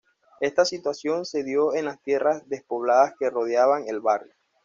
[0.39, 4.33] Esta situación se dio en las tierras despobladas que rodeaban al barrio.